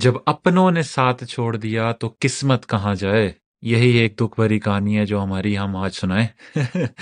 [0.00, 3.32] جب اپنوں نے ساتھ چھوڑ دیا تو قسمت کہاں جائے؟
[3.62, 6.26] یہی ایک دکھ بھری کہانی ہے جو ہماری ہم آج سنائیں۔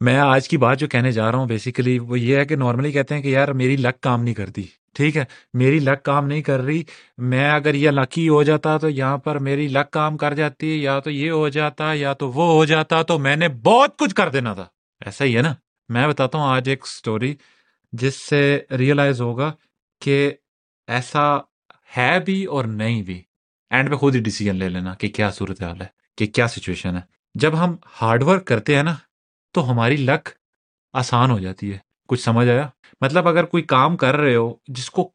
[0.00, 2.92] میں آج کی بات جو کہنے جا رہا ہوں بیسیکلی وہ یہ ہے کہ نارملی
[2.92, 4.62] کہتے ہیں کہ یار میری لک کام نہیں کرتی،
[4.94, 6.82] ٹھیک ہے؟ میری لک کام نہیں کر رہی،
[7.18, 11.00] میں اگر یہ لکی ہو جاتا تو یہاں پر میری لک کام کر جاتی، یا
[11.00, 14.28] تو یہ ہو جاتا، یا تو وہ ہو جاتا، تو میں نے بہت کچھ کر
[14.28, 14.66] دینا تھا۔
[15.04, 15.54] ایسا ہی ہے نا؟
[15.88, 17.34] میں بتاتا ہوں آج ایک سٹوری
[17.92, 19.52] جس سے ریئلائز ہوگا
[20.02, 20.32] کہ
[20.86, 21.38] ایسا
[21.96, 23.22] ہے بھی اور نہیں بھی۔
[23.70, 25.86] اینڈ پہ خود ہی ڈیسیجن لے لینا کہ کیا صورت حال ہے،
[26.18, 27.00] کہ کیا سچویشن ہے۔
[27.34, 28.94] جب ہم ہارڈ ورک کرتے ہیں نا،
[29.54, 30.28] تو ہماری لک
[30.92, 31.78] آسان ہو جاتی ہے۔
[32.08, 32.68] کچھ سمجھ آیا؟
[33.00, 35.10] مطلب اگر کوئی کام کر رہے ہو، جس کو،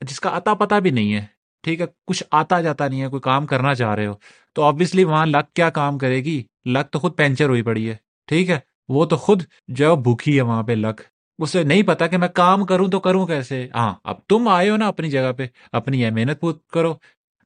[0.00, 1.24] جس کا اتا پتا بھی نہیں ہے،
[1.62, 4.14] ٹھیک ہے؟ کچھ آتا جاتا نہیں ہے، کوئی کام کرنا چاہ رہے ہو،
[4.52, 7.96] تو آبویسلی وہاں لک کیا کام کرے گی؟ لک تو خود پینچر ہوئی پڑی ہے،
[8.26, 8.58] ٹھیک ہے؟
[8.88, 11.00] وہ تو خود جو بھوکی ہے وہاں پہ لک
[11.38, 14.76] اسے نہیں پتا کہ میں کام کروں تو کروں کیسے؟ ہاں اب تم آئے ہو
[14.76, 16.94] نا اپنی جگہ پہ، اپنی یہ محنت پوٹ کرو۔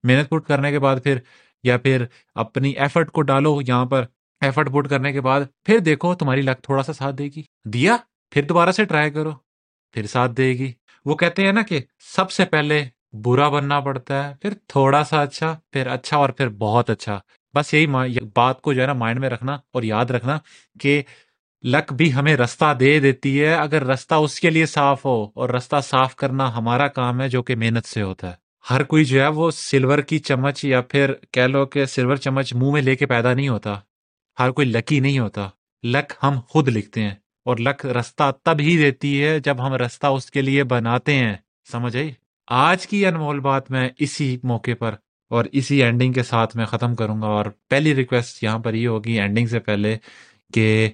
[0.02, 1.18] محنت پوٹ کرنے کے بعد پھر،
[1.62, 4.04] یا پھر اپنی ایفرٹ کو ڈالو یہاں پر۔
[4.40, 7.96] ایفرٹ پوٹ کرنے کے بعد پھر دیکھو تمہاری لک تھوڑا سا ساتھ دے گی۔ دیا؟
[8.30, 9.30] پھر دوبارہ سے ٹرائی کرو۔
[9.92, 10.72] پھر ساتھ دے گی۔
[11.04, 11.80] وہ کہتے ہیں نا کہ
[12.16, 16.48] سب سے پہلے برا بننا پڑتا ہے، پھر تھوڑا سا اچھا پھر اچھا اور پھر
[16.48, 17.20] بہت اچھا۔
[17.54, 17.86] بس یہی
[18.36, 20.38] بات کو جو ہے نا مائنڈ میں رکھنا اور یاد رکھنا
[20.80, 21.02] کہ
[21.64, 25.48] لک بھی ہمیں رستہ دے دیتی ہے، اگر رستہ اس کے لیے صاف ہو، اور
[25.48, 28.34] رستہ صاف کرنا ہمارا کام ہے جو کہ محنت سے ہوتا ہے۔
[28.70, 32.54] ہر کوئی جو ہے وہ سلور کی چمچ یا پھر کہہ لو کہ سلور چمچ
[32.54, 33.80] منہ میں لے کے پیدا نہیں ہوتا۔
[34.38, 35.48] ہر کوئی لکی نہیں ہوتا۔
[35.84, 40.06] لک ہم خود لکھتے ہیں، اور لک رستہ تب ہی دیتی ہے جب ہم رستہ
[40.06, 41.34] اس کے لیے بناتے ہیں۔
[41.72, 42.10] سمجھ آئی؟
[42.46, 44.94] آج کی انمول بات میں اسی موقع پر
[45.30, 48.88] اور اسی اینڈنگ کے ساتھ میں ختم کروں گا۔ اور پہلی ریکویسٹ یہاں پر یہ
[48.88, 49.96] ہوگی اینڈنگ سے پہلے
[50.54, 50.90] کہ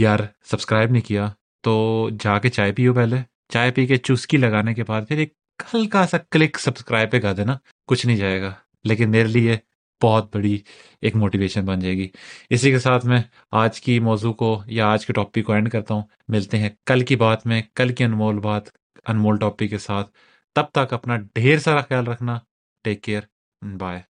[0.00, 3.16] یار سبسکرائب نہیں کیا تو جا کے چائے پیو پہلے۔
[3.48, 5.34] چائے پی کے چسکی لگانے کے بعد پھر ایک
[5.74, 8.52] ہلکا سا کلک سبسکرائب پہ کر دینا، کچھ نہیں جائے گا۔
[8.84, 9.56] لیکن میرے لیے
[10.02, 10.58] بہت بڑی
[11.00, 12.08] ایک موٹیویشن بن جائے گی۔
[12.50, 15.94] اسی کے ساتھ میں آج کی موضوع کو یا آج کے ٹاپک کو اینڈ کرتا
[15.94, 18.62] ہوں۔ ملتے ہیں کل کی بات میں، کل کی انمول بات،
[19.06, 20.10] انمول ٹاپک کے ساتھ۔
[20.54, 22.38] تب تک اپنا ڈھیر سارا خیال رکھنا۔
[22.84, 23.20] Take care
[23.62, 24.09] bye